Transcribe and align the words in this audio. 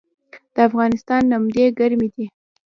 د 0.53 0.55
افغانستان 0.67 1.21
نمدې 1.31 1.65
ګرمې 1.79 2.07
دي 2.15 2.25